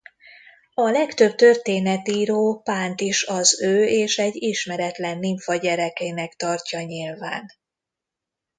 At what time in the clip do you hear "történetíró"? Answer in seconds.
1.35-2.61